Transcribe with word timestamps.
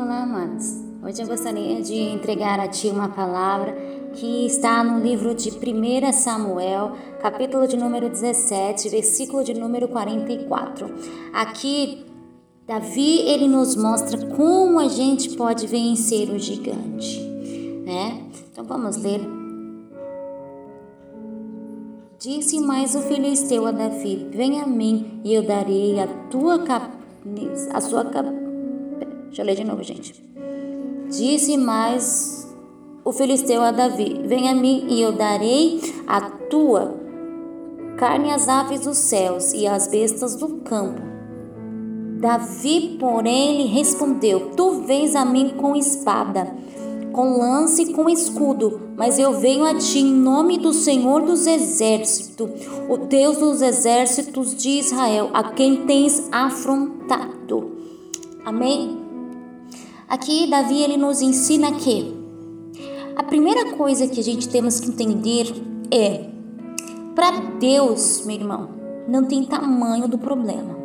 Olá, 0.00 0.22
amados. 0.22 0.76
Hoje 1.02 1.22
eu 1.22 1.26
gostaria 1.26 1.82
de 1.82 1.92
entregar 1.92 2.60
a 2.60 2.68
ti 2.68 2.86
uma 2.86 3.08
palavra 3.08 3.76
que 4.14 4.46
está 4.46 4.84
no 4.84 5.00
livro 5.02 5.34
de 5.34 5.50
1 5.50 6.12
Samuel, 6.12 6.92
capítulo 7.20 7.66
de 7.66 7.76
número 7.76 8.08
17, 8.08 8.90
versículo 8.90 9.42
de 9.42 9.54
número 9.54 9.88
44. 9.88 10.88
Aqui, 11.32 12.06
Davi, 12.64 13.22
ele 13.22 13.48
nos 13.48 13.74
mostra 13.74 14.24
como 14.36 14.78
a 14.78 14.86
gente 14.86 15.30
pode 15.36 15.66
vencer 15.66 16.30
o 16.30 16.38
gigante, 16.38 17.20
né? 17.84 18.22
Então 18.52 18.64
vamos 18.64 18.96
ler. 18.98 19.20
Disse 22.20 22.60
mais 22.60 22.94
o 22.94 23.00
filisteu 23.00 23.66
a 23.66 23.72
Davi: 23.72 24.28
Vem 24.30 24.60
a 24.60 24.66
mim 24.66 25.20
e 25.24 25.34
eu 25.34 25.42
darei 25.42 25.98
a 25.98 26.06
tua 26.30 26.60
cabeça, 26.60 27.76
a 27.76 27.80
sua 27.80 28.04
cabeça 28.04 28.37
Deixa 29.28 29.42
eu 29.42 29.46
ler 29.46 29.56
de 29.56 29.64
novo, 29.64 29.82
gente. 29.82 30.14
Disse 31.08 31.56
mais 31.56 32.46
o 33.04 33.12
filisteu 33.12 33.62
a 33.62 33.70
Davi: 33.70 34.22
Vem 34.26 34.48
a 34.48 34.54
mim 34.54 34.86
e 34.88 35.00
eu 35.00 35.12
darei 35.12 35.80
a 36.06 36.20
tua 36.20 36.94
carne 37.96 38.30
às 38.30 38.48
aves 38.48 38.80
dos 38.80 38.98
céus 38.98 39.52
e 39.52 39.66
às 39.66 39.88
bestas 39.88 40.36
do 40.36 40.56
campo. 40.58 41.00
Davi, 42.20 42.96
porém, 42.98 43.62
lhe 43.62 43.68
respondeu: 43.68 44.50
Tu 44.56 44.82
vens 44.82 45.14
a 45.14 45.24
mim 45.24 45.54
com 45.56 45.74
espada, 45.76 46.52
com 47.12 47.38
lance 47.38 47.82
e 47.82 47.92
com 47.92 48.08
escudo, 48.08 48.80
mas 48.96 49.18
eu 49.18 49.32
venho 49.38 49.64
a 49.64 49.74
ti 49.74 50.00
em 50.00 50.12
nome 50.12 50.58
do 50.58 50.72
Senhor 50.72 51.22
dos 51.22 51.46
Exércitos, 51.46 52.50
o 52.88 52.96
Deus 52.96 53.38
dos 53.38 53.62
exércitos 53.62 54.54
de 54.54 54.70
Israel, 54.80 55.30
a 55.32 55.44
quem 55.44 55.86
tens 55.86 56.28
afrontado. 56.30 57.72
Amém? 58.44 59.07
Aqui 60.08 60.46
Davi 60.46 60.82
ele 60.82 60.96
nos 60.96 61.20
ensina 61.20 61.70
que 61.72 62.14
a 63.14 63.22
primeira 63.22 63.72
coisa 63.72 64.08
que 64.08 64.18
a 64.18 64.22
gente 64.22 64.48
temos 64.48 64.80
que 64.80 64.88
entender 64.88 65.52
é 65.90 66.24
para 67.14 67.30
Deus, 67.60 68.24
meu 68.24 68.36
irmão, 68.36 68.70
não 69.06 69.24
tem 69.24 69.44
tamanho 69.44 70.08
do 70.08 70.16
problema. 70.16 70.78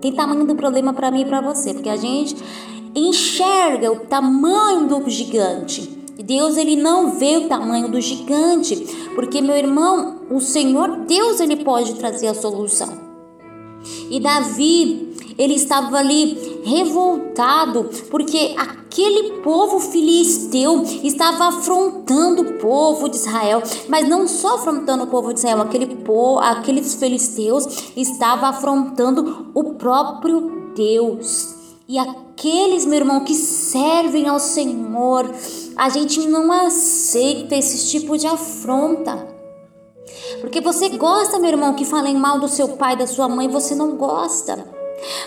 Tem 0.00 0.12
tamanho 0.12 0.44
do 0.44 0.56
problema 0.56 0.92
para 0.92 1.10
mim 1.12 1.20
e 1.20 1.24
para 1.24 1.40
você, 1.40 1.72
porque 1.72 1.88
a 1.88 1.96
gente 1.96 2.34
enxerga 2.96 3.92
o 3.92 4.00
tamanho 4.00 4.88
do 4.88 5.08
gigante. 5.08 5.88
Deus 6.24 6.56
ele 6.56 6.74
não 6.74 7.12
vê 7.12 7.36
o 7.36 7.48
tamanho 7.48 7.88
do 7.88 8.00
gigante, 8.00 8.76
porque 9.14 9.40
meu 9.40 9.56
irmão, 9.56 10.22
o 10.30 10.40
Senhor 10.40 11.04
Deus 11.06 11.38
ele 11.38 11.56
pode 11.62 11.94
trazer 11.94 12.26
a 12.26 12.34
solução. 12.34 12.92
E 14.10 14.18
Davi 14.18 15.03
ele 15.38 15.54
estava 15.54 15.98
ali 15.98 16.60
revoltado 16.64 17.90
porque 18.10 18.54
aquele 18.56 19.40
povo 19.40 19.80
filisteu 19.80 20.82
estava 21.02 21.48
afrontando 21.48 22.42
o 22.42 22.52
povo 22.54 23.08
de 23.08 23.16
Israel, 23.16 23.62
mas 23.88 24.08
não 24.08 24.28
só 24.28 24.56
afrontando 24.56 25.04
o 25.04 25.08
povo 25.08 25.32
de 25.32 25.40
Israel, 25.40 25.62
aquele 25.62 25.86
povo, 25.96 26.38
aqueles 26.38 26.94
filisteus 26.94 27.66
estavam 27.96 28.48
afrontando 28.48 29.50
o 29.54 29.74
próprio 29.74 30.72
Deus. 30.76 31.54
E 31.86 31.98
aqueles, 31.98 32.86
meu 32.86 33.00
irmão, 33.00 33.20
que 33.20 33.34
servem 33.34 34.26
ao 34.26 34.40
Senhor, 34.40 35.30
a 35.76 35.88
gente 35.88 36.26
não 36.26 36.50
aceita 36.50 37.54
esse 37.54 37.88
tipo 37.90 38.16
de 38.16 38.26
afronta. 38.26 39.28
Porque 40.40 40.60
você 40.60 40.88
gosta, 40.90 41.38
meu 41.38 41.50
irmão, 41.50 41.74
que 41.74 41.84
falem 41.84 42.16
mal 42.16 42.38
do 42.38 42.48
seu 42.48 42.68
pai, 42.68 42.96
da 42.96 43.06
sua 43.06 43.28
mãe, 43.28 43.48
você 43.48 43.74
não 43.74 43.96
gosta. 43.96 44.73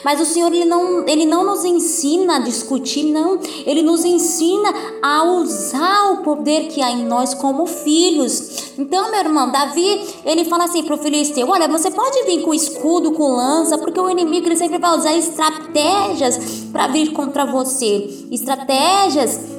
Mas 0.03 0.21
o 0.21 0.25
Senhor 0.25 0.51
ele 0.53 0.65
não, 0.65 1.07
ele 1.07 1.25
não 1.25 1.43
nos 1.43 1.65
ensina 1.65 2.37
a 2.37 2.39
discutir, 2.39 3.03
não. 3.03 3.39
Ele 3.65 3.81
nos 3.81 4.05
ensina 4.05 4.73
a 5.01 5.23
usar 5.23 6.11
o 6.11 6.17
poder 6.17 6.67
que 6.67 6.81
há 6.81 6.91
em 6.91 7.05
nós 7.05 7.33
como 7.33 7.65
filhos. 7.65 8.71
Então, 8.77 9.09
meu 9.11 9.19
irmão, 9.19 9.51
Davi, 9.51 10.05
ele 10.25 10.45
fala 10.45 10.65
assim 10.65 10.83
para 10.83 10.95
o 10.95 10.97
filisteu: 10.97 11.49
Olha, 11.49 11.67
você 11.67 11.91
pode 11.91 12.23
vir 12.23 12.41
com 12.41 12.53
escudo, 12.53 13.11
com 13.11 13.35
lança, 13.35 13.77
porque 13.77 13.99
o 13.99 14.09
inimigo 14.09 14.47
ele 14.47 14.55
sempre 14.55 14.77
vai 14.77 14.97
usar 14.97 15.13
estratégias 15.15 16.37
para 16.71 16.87
vir 16.87 17.11
contra 17.11 17.45
você. 17.45 18.09
Estratégias 18.31 19.56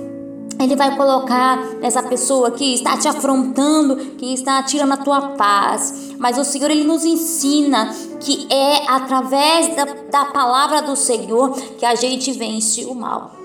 ele 0.61 0.75
vai 0.75 0.97
colocar 0.97 1.59
essa 1.81 2.03
pessoa 2.03 2.51
que 2.51 2.75
está 2.75 2.97
te 2.97 3.07
afrontando, 3.07 3.97
que 4.17 4.35
está 4.35 4.63
tirando 4.63 4.93
a 4.93 4.97
tua 4.97 5.21
paz. 5.31 6.13
Mas 6.19 6.37
o 6.37 6.45
Senhor, 6.45 6.71
Ele 6.71 6.85
nos 6.85 7.05
ensina 7.05 7.95
que 8.21 8.47
é 8.53 8.91
através 8.91 9.75
da, 9.77 9.85
da 9.85 10.25
palavra 10.27 10.83
do 10.83 10.97
Senhor 10.97 11.53
que 11.79 11.87
a 11.87 11.95
gente 11.95 12.33
vence 12.33 12.85
o 12.85 12.95
mal. 12.95 13.37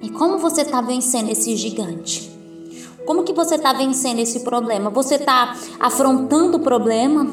E 0.00 0.08
como 0.10 0.38
você 0.38 0.62
está 0.62 0.80
vencendo 0.80 1.30
esse 1.30 1.54
gigante? 1.56 2.30
Como 3.04 3.24
que 3.24 3.32
você 3.32 3.56
está 3.56 3.72
vencendo 3.72 4.20
esse 4.20 4.40
problema? 4.40 4.90
Você 4.90 5.16
está 5.16 5.56
afrontando 5.80 6.58
o 6.58 6.60
problema? 6.60 7.26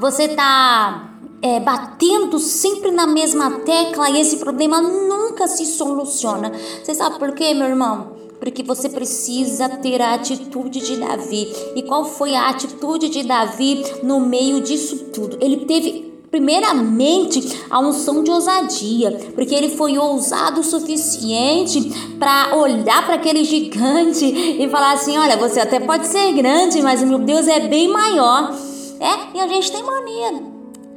Você 0.00 0.24
está 0.24 1.11
é, 1.42 1.58
batendo 1.58 2.38
sempre 2.38 2.92
na 2.92 3.06
mesma 3.06 3.50
tecla 3.60 4.08
e 4.08 4.20
esse 4.20 4.36
problema 4.36 4.80
nunca 4.80 5.48
se 5.48 5.66
soluciona. 5.66 6.52
Você 6.82 6.94
sabe 6.94 7.18
por 7.18 7.32
quê, 7.32 7.52
meu 7.52 7.66
irmão? 7.66 8.12
Porque 8.38 8.62
você 8.62 8.88
precisa 8.88 9.68
ter 9.68 10.00
a 10.00 10.14
atitude 10.14 10.80
de 10.80 10.96
Davi. 10.96 11.52
E 11.74 11.82
qual 11.82 12.04
foi 12.04 12.34
a 12.34 12.48
atitude 12.48 13.08
de 13.08 13.24
Davi 13.24 13.84
no 14.02 14.20
meio 14.20 14.60
disso 14.60 15.10
tudo? 15.12 15.36
Ele 15.40 15.64
teve 15.64 16.12
primeiramente 16.30 17.60
a 17.68 17.78
unção 17.78 18.24
de 18.24 18.30
ousadia, 18.30 19.30
porque 19.34 19.54
ele 19.54 19.68
foi 19.68 19.98
ousado 19.98 20.60
o 20.60 20.64
suficiente 20.64 21.92
para 22.18 22.56
olhar 22.56 23.04
para 23.04 23.16
aquele 23.16 23.44
gigante 23.44 24.24
e 24.24 24.68
falar 24.68 24.92
assim: 24.92 25.18
olha, 25.18 25.36
você 25.36 25.60
até 25.60 25.78
pode 25.78 26.06
ser 26.06 26.32
grande, 26.32 26.80
mas 26.82 27.02
meu 27.02 27.18
Deus 27.18 27.46
é 27.46 27.60
bem 27.60 27.86
maior. 27.88 28.56
É, 28.98 29.36
e 29.36 29.40
a 29.40 29.46
gente 29.46 29.70
tem 29.70 29.82
mania 29.82 30.51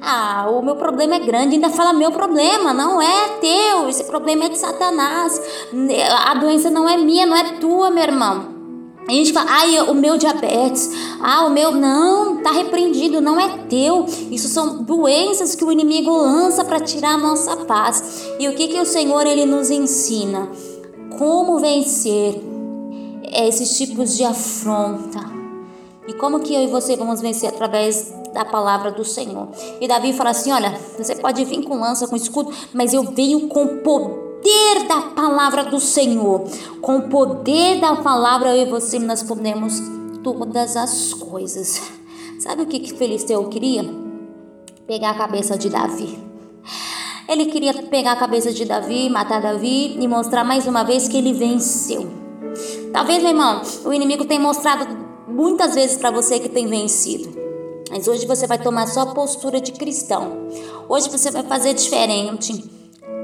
ah, 0.07 0.47
o 0.51 0.61
meu 0.61 0.75
problema 0.75 1.15
é 1.15 1.19
grande, 1.19 1.55
ainda 1.55 1.71
fala 1.71 1.91
meu 1.91 2.11
problema, 2.11 2.71
não 2.71 3.01
é 3.01 3.39
teu, 3.41 3.89
esse 3.89 4.03
problema 4.03 4.45
é 4.45 4.49
de 4.49 4.57
Satanás. 4.57 5.41
A 6.27 6.35
doença 6.35 6.69
não 6.69 6.87
é 6.87 6.95
minha, 6.95 7.25
não 7.25 7.35
é 7.35 7.53
tua, 7.53 7.89
meu 7.89 8.03
irmão. 8.03 8.53
A 9.07 9.11
gente 9.11 9.33
fala, 9.33 9.49
ai, 9.49 9.79
o 9.81 9.95
meu 9.95 10.15
diabetes, 10.15 10.91
ah, 11.21 11.45
o 11.45 11.49
meu 11.49 11.71
não, 11.71 12.37
tá 12.37 12.51
repreendido, 12.51 13.19
não 13.19 13.39
é 13.39 13.49
teu. 13.67 14.05
Isso 14.29 14.47
são 14.47 14.83
doenças 14.83 15.55
que 15.55 15.63
o 15.63 15.71
inimigo 15.71 16.11
lança 16.11 16.63
para 16.63 16.79
tirar 16.79 17.15
a 17.15 17.17
nossa 17.17 17.55
paz. 17.65 18.27
E 18.39 18.47
o 18.47 18.55
que 18.55 18.67
que 18.67 18.79
o 18.79 18.85
Senhor 18.85 19.25
ele 19.25 19.45
nos 19.45 19.71
ensina? 19.71 20.49
Como 21.17 21.59
vencer 21.59 22.41
esses 23.31 23.75
tipos 23.75 24.15
de 24.15 24.23
afronta? 24.23 25.19
E 26.07 26.13
como 26.13 26.39
que 26.39 26.53
eu 26.53 26.61
e 26.61 26.67
você 26.67 26.95
vamos 26.95 27.21
vencer 27.21 27.49
através 27.49 28.13
da 28.35 28.45
palavra 28.45 28.91
do 28.91 29.03
Senhor? 29.03 29.47
E 29.81 29.87
Davi 29.87 30.13
fala 30.13 30.29
assim: 30.29 30.51
Olha, 30.51 30.77
você 30.97 31.15
pode 31.15 31.43
vir 31.45 31.63
com 31.63 31.79
lança, 31.79 32.07
com 32.07 32.15
escudo, 32.15 32.53
mas 32.73 32.93
eu 32.93 33.01
venho 33.03 33.47
com 33.47 33.77
poder 33.77 34.85
da 34.87 35.01
palavra 35.01 35.63
do 35.63 35.79
Senhor. 35.79 36.43
Com 36.81 36.97
o 36.97 37.09
poder 37.09 37.79
da 37.79 37.95
palavra, 37.95 38.55
eu 38.55 38.67
e 38.67 38.69
você 38.69 38.99
nós 38.99 39.23
podemos 39.23 39.81
todas 40.21 40.75
as 40.75 41.13
coisas. 41.13 41.81
Sabe 42.39 42.63
o 42.63 42.65
que, 42.65 42.79
que 42.79 42.93
Filisteu 42.93 43.43
queria? 43.45 43.83
Pegar 44.85 45.11
a 45.11 45.17
cabeça 45.17 45.57
de 45.57 45.69
Davi. 45.69 46.19
Ele 47.27 47.45
queria 47.45 47.73
pegar 47.73 48.11
a 48.11 48.15
cabeça 48.15 48.53
de 48.53 48.65
Davi, 48.65 49.09
matar 49.09 49.41
Davi 49.41 49.97
e 49.99 50.07
mostrar 50.07 50.43
mais 50.43 50.67
uma 50.67 50.83
vez 50.83 51.07
que 51.07 51.17
ele 51.17 51.33
venceu. 51.33 52.07
Talvez, 52.93 53.23
meu 53.23 53.31
irmão, 53.31 53.61
o 53.83 53.91
inimigo 53.91 54.25
tenha 54.25 54.39
mostrado 54.39 54.85
muitas 55.27 55.73
vezes 55.73 55.97
para 55.97 56.11
você 56.11 56.39
que 56.39 56.49
tem 56.49 56.67
vencido. 56.67 57.44
Mas 57.95 58.09
hoje 58.09 58.27
você 58.27 58.45
vai 58.45 58.57
tomar 58.57 58.87
só 58.87 59.03
a 59.03 59.13
postura 59.13 59.61
de 59.61 59.71
cristão. 59.71 60.49
Hoje 60.89 61.09
você 61.09 61.31
vai 61.31 61.43
fazer 61.43 61.73
diferente. 61.73 62.74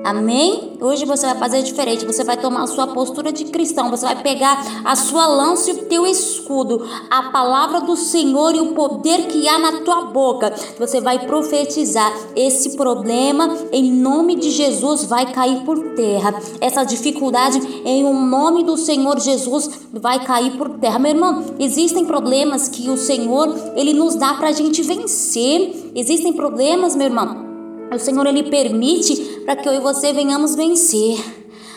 Amém? 0.04 0.78
Hoje 0.82 1.06
você 1.06 1.28
vai 1.28 1.38
fazer 1.38 1.62
diferente. 1.62 2.06
Você 2.06 2.24
vai 2.24 2.36
tomar 2.36 2.64
a 2.64 2.68
sua 2.68 2.88
postura 2.88 3.32
de 3.32 3.46
cristão. 3.46 3.92
Você 3.92 4.04
vai 4.04 4.22
pegar 4.22 4.82
a 4.84 4.96
sua 4.96 5.28
lança 5.28 5.70
e 5.70 5.74
o 5.74 5.86
teu 5.86 6.08
escudo, 6.08 6.88
a 7.10 7.24
palavra 7.32 7.82
do 7.82 7.96
Senhor 7.96 8.56
e 8.56 8.60
o 8.60 8.74
poder 8.74 9.28
que 9.28 9.48
há 9.48 9.60
na 9.60 9.82
tua 9.82 10.06
boca. 10.06 10.54
Você 10.80 11.00
vai 11.00 11.20
profetizar. 11.28 12.12
Esse 12.36 12.76
problema, 12.76 13.56
em 13.72 13.92
nome 13.92 14.36
de 14.36 14.50
Jesus, 14.50 15.06
vai 15.06 15.32
cair 15.32 15.64
por 15.64 15.94
terra. 15.94 16.34
Essa 16.60 16.84
dificuldade, 16.84 17.60
em 17.86 18.04
um 18.04 18.26
nome 18.26 18.64
do 18.64 18.78
Senhor 18.78 19.20
Jesus, 19.20 19.70
vai 19.94 20.24
cair 20.26 20.58
por 20.58 20.80
terra. 20.80 20.98
Meu 20.98 21.12
irmão, 21.12 21.44
existem 21.60 22.06
problemas 22.06 22.68
que 22.68 22.90
o 22.90 22.98
Senhor 22.98 23.56
ele 23.76 23.94
nos 23.94 24.16
dá 24.16 24.34
para 24.34 24.50
a 24.50 24.52
gente 24.52 24.82
vencer. 24.82 25.92
Existem 25.94 26.34
problemas, 26.34 26.96
meu 26.96 27.08
irmão 27.08 27.51
o 27.92 28.00
Senhor 28.00 28.26
ele 28.26 28.44
permite 28.44 29.16
para 29.46 29.56
que 29.56 29.68
eu 29.68 29.74
e 29.74 29.80
você 29.80 30.14
venhamos 30.14 30.56
vencer. 30.56 31.20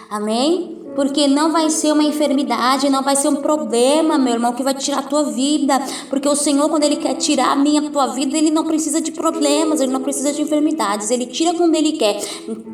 Amém? 0.08 0.75
Porque 0.94 1.26
não 1.26 1.50
vai 1.50 1.70
ser 1.70 1.93
uma 1.93 2.05
enfermidade, 2.05 2.88
não 2.88 3.02
vai 3.02 3.16
ser 3.16 3.28
um 3.28 3.37
problema, 3.37 4.16
meu 4.16 4.34
irmão, 4.34 4.52
que 4.52 4.62
vai 4.62 4.75
tirar 4.75 4.99
a 4.99 5.02
tua 5.02 5.25
vida. 5.25 5.76
Porque 6.08 6.28
o 6.28 6.37
Senhor, 6.37 6.69
quando 6.69 6.84
Ele 6.84 6.96
quer 6.96 7.14
tirar 7.14 7.50
a 7.50 7.56
minha, 7.56 7.81
a 7.81 7.90
tua 7.90 8.06
vida, 8.06 8.38
Ele 8.38 8.50
não 8.50 8.64
precisa 8.64 9.00
de 9.00 9.11
problemas, 9.11 9.81
Ele 9.81 9.90
não 9.93 10.00
precisa 10.00 10.32
de 10.32 10.40
enfermidades. 10.40 11.11
Ele 11.11 11.26
tira 11.26 11.52
quando 11.55 11.75
Ele 11.75 11.93
quer. 11.93 12.22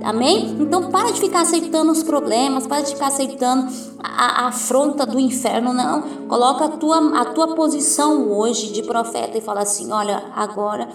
Amém? 0.05 0.55
Então 0.61 0.91
para 0.91 1.11
de 1.11 1.19
ficar 1.19 1.41
aceitando 1.41 1.91
os 1.91 2.03
problemas, 2.03 2.67
para 2.67 2.83
de 2.83 2.93
ficar 2.93 3.07
aceitando 3.07 3.73
a, 3.99 4.45
a 4.45 4.49
afronta 4.49 5.07
do 5.07 5.19
inferno, 5.19 5.73
não. 5.73 6.03
Coloca 6.29 6.67
a 6.67 6.69
tua, 6.69 7.21
a 7.21 7.25
tua 7.25 7.55
posição 7.55 8.31
hoje 8.31 8.71
de 8.71 8.83
profeta 8.83 9.39
e 9.39 9.41
fala 9.41 9.63
assim: 9.63 9.91
olha, 9.91 10.25
agora 10.37 10.91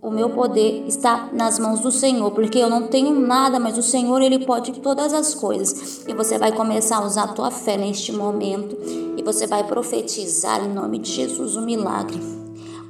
o 0.00 0.10
meu 0.10 0.30
poder 0.30 0.84
está 0.86 1.28
nas 1.32 1.58
mãos 1.58 1.80
do 1.80 1.90
Senhor, 1.90 2.30
porque 2.30 2.58
eu 2.58 2.70
não 2.70 2.86
tenho 2.86 3.18
nada, 3.18 3.58
mas 3.58 3.76
o 3.76 3.82
Senhor 3.82 4.22
ele 4.22 4.46
pode 4.46 4.72
todas 4.80 5.12
as 5.12 5.34
coisas. 5.34 6.06
E 6.06 6.14
você 6.14 6.38
vai 6.38 6.52
começar 6.52 6.98
a 6.98 7.04
usar 7.04 7.24
a 7.24 7.28
tua 7.28 7.50
fé 7.50 7.76
neste 7.76 8.12
momento 8.12 8.76
e 9.16 9.22
você 9.24 9.46
vai 9.46 9.64
profetizar 9.64 10.64
em 10.64 10.72
nome 10.72 10.98
de 10.98 11.10
Jesus 11.10 11.56
o 11.56 11.60
um 11.60 11.64
milagre. 11.64 12.20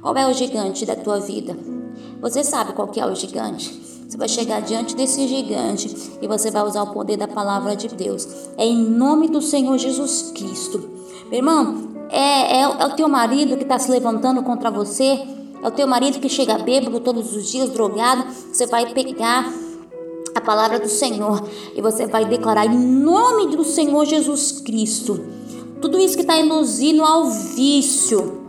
Qual 0.01 0.15
é 0.15 0.29
o 0.29 0.33
gigante 0.33 0.85
da 0.85 0.95
tua 0.95 1.19
vida? 1.19 1.57
Você 2.21 2.43
sabe 2.43 2.73
qual 2.73 2.87
que 2.87 2.99
é 2.99 3.05
o 3.05 3.15
gigante? 3.15 3.89
Você 4.07 4.15
vai 4.15 4.27
chegar 4.27 4.61
diante 4.61 4.95
desse 4.95 5.27
gigante 5.27 5.95
e 6.21 6.27
você 6.27 6.51
vai 6.51 6.63
usar 6.63 6.83
o 6.83 6.93
poder 6.93 7.17
da 7.17 7.27
palavra 7.27 7.75
de 7.75 7.87
Deus. 7.87 8.27
É 8.55 8.65
em 8.65 8.77
nome 8.77 9.29
do 9.29 9.41
Senhor 9.41 9.77
Jesus 9.79 10.31
Cristo. 10.35 10.87
Meu 11.25 11.39
irmão, 11.39 11.89
é, 12.09 12.57
é, 12.57 12.61
é 12.61 12.85
o 12.85 12.95
teu 12.95 13.09
marido 13.09 13.57
que 13.57 13.63
está 13.63 13.79
se 13.79 13.89
levantando 13.89 14.43
contra 14.43 14.69
você 14.69 15.38
é 15.61 15.67
o 15.67 15.71
teu 15.71 15.87
marido 15.87 16.19
que 16.19 16.29
chega 16.29 16.57
bêbado 16.57 16.99
todos 16.99 17.35
os 17.35 17.49
dias, 17.51 17.69
drogado. 17.69 18.25
Você 18.51 18.65
vai 18.65 18.93
pegar 18.93 19.51
a 20.33 20.41
palavra 20.41 20.79
do 20.79 20.87
Senhor 20.87 21.47
e 21.75 21.81
você 21.81 22.07
vai 22.07 22.25
declarar 22.25 22.65
em 22.65 22.77
nome 22.77 23.55
do 23.55 23.63
Senhor 23.63 24.05
Jesus 24.05 24.61
Cristo. 24.61 25.19
Tudo 25.81 25.99
isso 25.99 26.15
que 26.15 26.21
está 26.21 26.37
induzindo 26.37 27.03
ao 27.03 27.29
vício. 27.29 28.39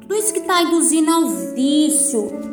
Tudo 0.00 0.14
isso 0.14 0.32
que 0.32 0.40
está 0.40 0.62
induzindo 0.62 1.10
ao 1.10 1.28
vício. 1.54 2.52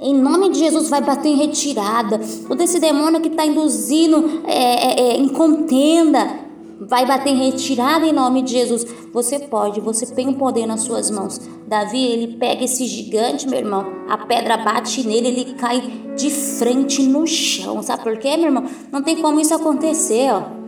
Em 0.00 0.14
nome 0.14 0.50
de 0.50 0.58
Jesus, 0.58 0.90
vai 0.90 1.00
bater 1.00 1.28
em 1.28 1.36
retirada. 1.36 2.20
Todo 2.46 2.60
esse 2.60 2.78
demônio 2.78 3.22
que 3.22 3.28
está 3.28 3.46
induzindo 3.46 4.42
é, 4.44 4.52
é, 4.52 5.00
é, 5.00 5.16
em 5.16 5.28
contenda, 5.28 6.43
vai 6.80 7.06
bater 7.06 7.34
retirada 7.34 8.06
em 8.06 8.12
nome 8.12 8.42
de 8.42 8.52
Jesus. 8.52 8.86
Você 9.12 9.38
pode, 9.38 9.80
você 9.80 10.06
tem 10.06 10.28
o 10.28 10.34
poder 10.34 10.66
nas 10.66 10.82
suas 10.82 11.10
mãos. 11.10 11.40
Davi, 11.66 12.04
ele 12.04 12.36
pega 12.36 12.64
esse 12.64 12.86
gigante, 12.86 13.48
meu 13.48 13.58
irmão, 13.58 13.86
a 14.08 14.18
pedra 14.18 14.56
bate 14.56 15.06
nele, 15.06 15.28
ele 15.28 15.54
cai 15.54 15.80
de 16.16 16.30
frente 16.30 17.02
no 17.02 17.26
chão. 17.26 17.82
Sabe 17.82 18.02
por 18.02 18.18
quê, 18.18 18.36
meu 18.36 18.46
irmão? 18.46 18.64
Não 18.92 19.02
tem 19.02 19.20
como 19.20 19.40
isso 19.40 19.54
acontecer, 19.54 20.30
ó. 20.32 20.64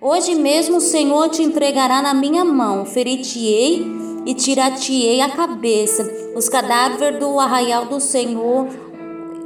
Hoje 0.00 0.36
mesmo 0.36 0.76
o 0.76 0.80
Senhor 0.80 1.28
te 1.28 1.42
entregará 1.42 2.00
na 2.00 2.14
minha 2.14 2.44
mão, 2.44 2.84
ferir-te-ei 2.84 3.84
e 4.24 4.32
tirar-te-ei 4.32 5.20
a 5.20 5.28
cabeça. 5.28 6.08
Os 6.36 6.48
cadáveres 6.48 7.18
do 7.18 7.38
arraial 7.40 7.86
do 7.86 7.98
Senhor, 7.98 8.68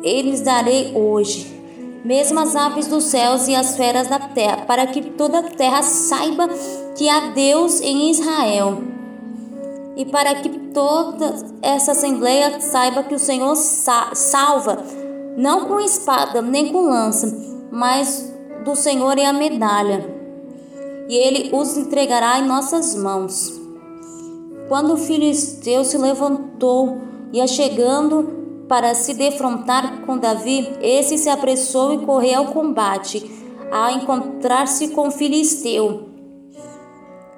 eles 0.03 0.43
darei 0.43 0.93
hoje 0.95 1.52
mesmo 2.05 2.41
as 2.41 2.57
aves 2.57 2.87
dos 2.87 3.05
céus 3.05 3.47
e 3.47 3.55
as 3.55 3.77
feras 3.77 4.09
da 4.09 4.19
terra, 4.19 4.65
para 4.67 4.87
que 4.87 5.03
toda 5.03 5.39
a 5.39 5.43
terra 5.43 5.83
saiba 5.83 6.49
que 6.97 7.09
há 7.09 7.31
Deus 7.31 7.81
em 7.81 8.11
Israel. 8.11 8.83
E 9.97 10.05
para 10.07 10.35
que 10.37 10.49
toda 10.49 11.35
essa 11.61 11.93
assembleia 11.93 12.61
saiba 12.61 13.03
que 13.03 13.15
o 13.15 13.19
Senhor 13.19 13.55
salva, 13.55 14.83
não 15.37 15.67
com 15.67 15.79
espada 15.81 16.43
nem 16.43 16.73
com 16.73 16.83
lança, 16.83 17.33
mas 17.71 18.33
do 18.65 18.75
Senhor 18.75 19.19
é 19.19 19.27
a 19.27 19.33
medalha. 19.33 20.05
E 21.09 21.15
ele 21.15 21.51
os 21.53 21.77
entregará 21.77 22.39
em 22.39 22.47
nossas 22.47 22.95
mãos. 22.95 23.61
Quando 24.69 24.95
o 24.95 24.97
filisteu 24.97 25.85
se 25.85 25.99
levantou, 25.99 26.99
ia 27.33 27.47
chegando 27.47 28.42
para 28.73 28.95
se 28.95 29.13
defrontar 29.13 30.01
com 30.07 30.17
Davi, 30.17 30.67
esse 30.81 31.19
se 31.19 31.29
apressou 31.29 31.93
e 31.93 32.07
correu 32.07 32.39
ao 32.39 32.47
combate, 32.47 33.31
a 33.71 33.93
encontrar-se 33.93 34.89
com 34.89 35.11
Filisteu. 35.11 36.09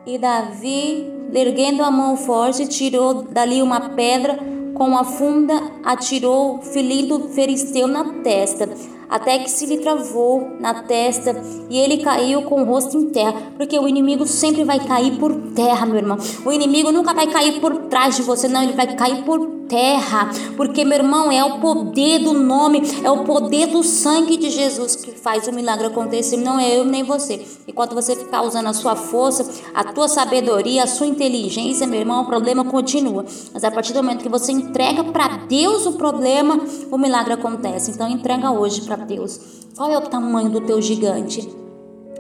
E 0.07 0.17
Davi, 0.17 1.13
erguendo 1.33 1.83
a 1.83 1.91
mão 1.91 2.17
forte, 2.17 2.69
tirou 2.69 3.25
dali 3.25 3.61
uma 3.61 3.81
pedra, 3.81 4.39
com 4.75 4.97
a 4.97 5.03
funda 5.03 5.61
atirou 5.83 6.59
o 6.59 6.63
ferido 6.63 7.29
Filisteu 7.31 7.89
na 7.89 8.05
testa 8.23 8.69
até 9.09 9.39
que 9.39 9.49
se 9.49 9.67
lhe 9.67 9.79
travou 9.79 10.57
na 10.59 10.83
testa 10.83 11.41
e 11.71 11.79
ele 11.79 11.99
caiu 11.99 12.43
com 12.43 12.63
o 12.63 12.65
rosto 12.65 12.99
em 12.99 13.11
terra, 13.11 13.53
porque 13.57 13.79
o 13.79 13.87
inimigo 13.87 14.27
sempre 14.27 14.65
vai 14.65 14.81
cair 14.81 15.19
por 15.19 15.33
terra, 15.55 15.87
meu 15.87 15.97
irmão. 15.97 16.19
O 16.45 16.51
inimigo 16.51 16.91
nunca 16.91 17.15
vai 17.15 17.29
cair 17.29 17.61
por 17.61 17.77
trás 17.87 18.17
de 18.17 18.23
você, 18.23 18.49
não, 18.49 18.63
ele 18.63 18.73
vai 18.73 18.93
cair 18.97 19.23
por 19.23 19.54
terra, 19.69 20.31
porque 20.57 20.85
meu 20.85 20.99
irmão 20.99 21.31
é 21.31 21.45
o 21.45 21.59
poder 21.59 22.21
do 22.21 22.33
nome, 22.33 22.83
é 23.03 23.11
o 23.11 23.25
poder 23.25 23.67
do 23.67 23.83
sangue 23.83 24.37
de 24.37 24.51
Jesus 24.51 24.97
que 24.97 25.13
faz 25.13 25.47
o 25.49 25.53
milagre 25.53 25.87
acontecer, 25.87 26.37
não 26.37 26.59
é 26.59 26.79
eu 26.79 26.85
nem 26.85 27.03
você. 27.03 27.45
Enquanto 27.67 27.95
você 27.95 28.15
ficar 28.17 28.43
usando 28.43 28.67
a 28.67 28.73
sua 28.73 28.97
força, 28.97 29.49
a 29.75 29.85
tua 29.85 30.09
sabedoria, 30.09 30.85
a 30.85 30.87
sua 30.87 31.07
inteligência, 31.07 31.87
meu 31.87 32.01
irmão, 32.01 32.23
o 32.23 32.27
problema 32.27 32.65
continua. 32.65 33.25
Mas 33.53 33.65
a 33.65 33.71
partir 33.71 33.93
do 33.93 34.03
momento 34.03 34.23
que 34.23 34.29
você 34.29 34.53
entrega 34.53 35.05
para 35.05 35.29
Deus 35.49 35.87
o 35.87 35.93
problema, 35.93 36.61
o 36.91 36.99
milagre 36.99 37.33
acontece. 37.33 37.91
Então 37.91 38.09
entrega 38.09 38.51
hoje 38.51 38.83
para 38.83 38.97
Deus. 38.97 39.41
Qual 39.77 39.91
é 39.91 39.99
o 39.99 40.03
tamanho 40.03 40.51
do 40.51 40.61
teu 40.61 40.81
gigante? 40.81 41.64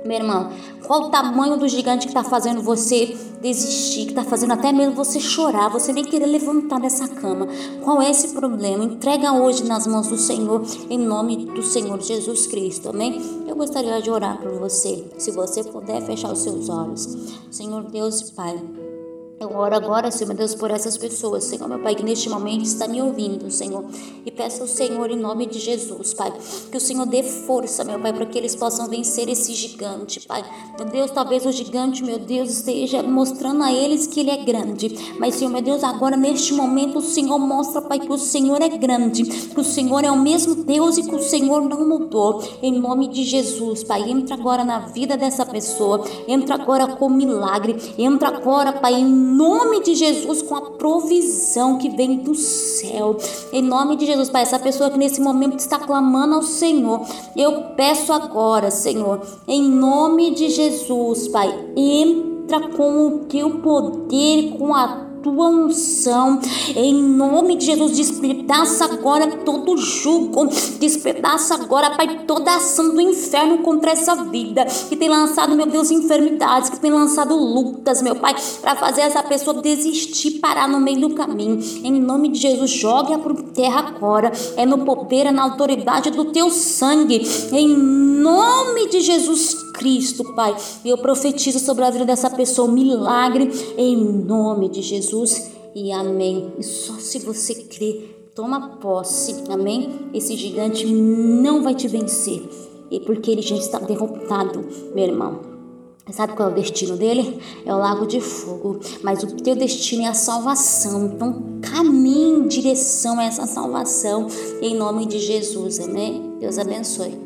Meu 0.05 0.19
irmão, 0.19 0.51
qual 0.87 1.05
o 1.05 1.09
tamanho 1.09 1.56
do 1.56 1.67
gigante 1.67 2.06
que 2.06 2.11
está 2.11 2.23
fazendo 2.23 2.61
você 2.61 3.17
desistir, 3.41 4.05
que 4.05 4.11
está 4.11 4.23
fazendo 4.23 4.53
até 4.53 4.71
mesmo 4.71 4.95
você 4.95 5.19
chorar, 5.19 5.71
você 5.71 5.95
nem 5.95 6.05
querer 6.05 6.27
levantar 6.27 6.79
dessa 6.79 7.09
cama? 7.09 7.49
Qual 7.83 8.03
é 8.03 8.11
esse 8.11 8.35
problema? 8.35 8.85
Entrega 8.85 9.33
hoje 9.33 9.65
nas 9.65 9.87
mãos 9.87 10.09
do 10.09 10.19
Senhor, 10.19 10.62
em 10.91 10.99
nome 10.99 11.47
do 11.47 11.62
Senhor 11.62 11.99
Jesus 12.03 12.47
Cristo, 12.47 12.91
amém? 12.91 13.19
Eu 13.49 13.56
gostaria 13.56 14.03
de 14.03 14.11
orar 14.11 14.39
por 14.39 14.53
você, 14.59 15.11
se 15.17 15.31
você 15.31 15.65
puder 15.65 16.03
fechar 16.03 16.31
os 16.33 16.41
seus 16.41 16.69
olhos. 16.69 17.09
Senhor 17.51 17.85
Deus 17.85 18.21
e 18.21 18.33
Pai. 18.33 18.84
Eu 19.44 19.55
oro 19.58 19.76
agora, 19.76 20.11
Senhor 20.11 20.29
meu 20.29 20.38
Deus, 20.38 20.55
por 20.55 20.70
essas 20.70 20.96
pessoas, 20.96 21.44
Senhor, 21.44 21.69
meu 21.69 21.79
Pai, 21.79 21.94
que 21.94 22.02
neste 22.02 22.31
momento 22.31 22.64
está 22.64 22.88
me 22.88 23.02
ouvindo, 23.02 23.50
Senhor. 23.50 23.85
E 24.25 24.31
peço 24.31 24.62
ao 24.62 24.67
Senhor, 24.67 25.11
em 25.11 25.19
nome 25.19 25.44
de 25.44 25.58
Jesus, 25.58 26.14
Pai, 26.14 26.32
que 26.70 26.79
o 26.79 26.81
Senhor 26.81 27.05
dê 27.05 27.23
força, 27.23 27.85
meu 27.85 28.00
Pai, 28.00 28.11
para 28.14 28.25
que 28.25 28.38
eles 28.38 28.56
possam 28.56 28.88
vencer 28.88 29.29
esse 29.29 29.52
gigante, 29.52 30.26
Pai. 30.26 30.43
Meu 30.79 30.88
Deus, 30.88 31.11
talvez 31.11 31.44
o 31.44 31.52
gigante, 31.52 32.02
meu 32.02 32.19
Deus, 32.19 32.49
esteja 32.49 33.02
mostrando 33.02 33.62
a 33.62 33.70
eles 33.70 34.06
que 34.06 34.20
ele 34.20 34.31
é 34.31 34.38
grande. 34.38 35.14
Mas, 35.19 35.35
Senhor, 35.35 35.50
meu 35.50 35.61
Deus, 35.61 35.85
agora 35.85 36.17
neste 36.17 36.55
momento 36.55 37.00
o 37.00 37.02
Senhor 37.02 37.38
mostra, 37.38 37.82
Pai, 37.82 37.99
que 37.99 38.11
o 38.11 38.17
Senhor 38.17 38.62
é 38.62 38.69
grande, 38.70 39.25
que 39.25 39.61
o 39.61 39.64
Senhor 39.64 40.05
é 40.05 40.10
o 40.10 40.19
mesmo 40.19 40.55
Deus 40.65 40.96
e 40.96 41.03
que 41.03 41.15
o 41.15 41.22
Senhor 41.22 41.60
não 41.69 41.86
mudou. 41.86 42.43
Em 42.63 42.72
nome 42.72 43.08
de 43.08 43.22
Jesus, 43.22 43.84
Pai, 43.84 44.10
entra 44.10 44.36
agora 44.36 44.65
na 44.65 44.79
vida 44.79 45.19
dessa 45.19 45.44
pessoa, 45.44 46.03
entra 46.27 46.55
agora 46.55 46.86
com 46.96 47.10
milagre, 47.10 47.77
entra 47.98 48.29
agora, 48.29 48.72
Pai, 48.72 48.94
em 48.94 49.33
nome 49.34 49.82
de 49.82 49.94
Jesus, 49.94 50.43
com 50.43 50.55
a 50.55 50.70
provisão 50.72 51.79
que 51.79 51.88
vem 51.88 52.19
do 52.19 52.34
céu. 52.34 53.17
Em 53.53 53.62
nome 53.62 53.96
de 53.96 54.06
Jesus, 54.06 54.31
Pai, 54.31 54.43
essa 54.43 54.58
pessoa 54.58 54.91
que 54.91 54.98
nesse 54.98 55.20
momento 55.20 55.58
está 55.58 55.79
clamando 55.79 56.36
ao 56.36 56.43
Senhor, 56.43 57.00
eu 57.36 57.62
peço 57.76 58.12
agora, 58.12 58.70
Senhor, 58.70 59.20
em 59.48 59.62
nome 59.62 60.34
de 60.34 60.48
Jesus, 60.48 61.29
Pai, 61.29 61.53
entra 61.76 62.69
com 62.69 63.06
o 63.06 63.19
teu 63.20 63.58
poder, 63.58 64.56
com 64.56 64.74
a 64.74 65.14
tua 65.25 65.49
unção. 65.49 66.39
Em 66.77 66.95
nome 67.03 67.57
de 67.57 67.65
Jesus, 67.65 67.97
despedaça 67.97 68.85
agora 68.85 69.27
todo 69.39 69.75
jugo, 69.79 70.47
despedaça 70.79 71.55
agora, 71.55 71.97
Pai, 71.97 72.25
toda 72.27 72.55
ação 72.55 72.95
do 72.95 73.01
inferno 73.01 73.59
contra 73.59 73.93
essa 73.93 74.15
vida 74.25 74.67
que 74.67 74.95
tem 74.95 75.09
lançado, 75.09 75.57
meu 75.57 75.65
Deus, 75.65 75.91
enfermidades, 75.91 76.69
que 76.69 76.79
tem 76.79 76.91
lançado 76.91 77.35
lutas, 77.35 78.03
meu 78.03 78.15
Pai, 78.17 78.35
para 78.61 78.77
fazer 78.77 79.01
essa 79.01 79.23
pessoa 79.23 79.63
desistir, 79.63 80.33
parar 80.33 80.69
no 80.69 80.79
meio 80.79 81.01
do 81.01 81.15
caminho. 81.15 81.59
Em 81.83 81.99
nome 82.01 82.29
de 82.29 82.39
Jesus, 82.39 82.71
jogue-a 82.71 83.19
por 83.19 83.35
terra 83.35 83.81
agora. 83.81 84.31
É 84.57 84.67
no 84.67 84.85
poder, 84.85 85.27
é 85.27 85.33
na 85.33 85.43
autoridade 85.43 86.11
do 86.11 86.27
teu 86.27 86.51
sangue. 86.51 87.27
Em 87.51 87.69
nome 87.69 88.89
de 88.89 89.01
Jesus 89.01 89.65
Cristo, 89.75 90.33
Pai. 90.35 90.57
Eu 90.85 90.97
profetizo 90.97 91.59
sobre 91.59 91.85
a 91.85 91.91
vida 91.91 92.07
dessa 92.07 92.31
pessoa 92.31 92.69
um 92.69 92.73
milagre 92.73 93.51
em 93.77 93.97
nome 93.97 94.69
de 94.69 94.81
Jesus. 94.81 95.51
E 95.75 95.93
amém. 95.93 96.53
E 96.59 96.63
só 96.63 96.95
se 96.95 97.19
você 97.19 97.55
crer, 97.55 98.31
toma 98.35 98.79
posse, 98.79 99.35
amém? 99.51 100.09
Esse 100.15 100.37
gigante 100.37 100.87
não 100.87 101.63
vai 101.63 101.75
te 101.75 101.89
vencer. 101.89 102.43
E 102.91 103.01
porque 103.01 103.31
ele 103.31 103.43
já 103.43 103.57
está 103.57 103.79
derrotado, 103.79 104.65
meu 104.95 105.05
irmão. 105.05 105.41
Sabe 106.11 106.35
qual 106.35 106.51
é 106.51 106.53
o 106.53 106.55
destino 106.55 106.97
dele? 106.97 107.41
É 107.65 107.75
o 107.75 107.79
lago 107.79 108.07
de 108.07 108.21
fogo. 108.21 108.79
Mas 109.03 109.23
o 109.23 109.37
teu 109.37 109.57
destino 109.57 110.03
é 110.03 110.09
a 110.09 110.15
salvação. 110.15 111.07
Então 111.07 111.61
caminhe 111.63 112.39
em 112.39 112.47
direção 112.47 113.19
a 113.19 113.25
essa 113.25 113.47
salvação 113.47 114.29
em 114.61 114.77
nome 114.77 115.07
de 115.07 115.19
Jesus. 115.19 115.81
Amém? 115.81 116.37
Deus 116.39 116.59
abençoe. 116.59 117.24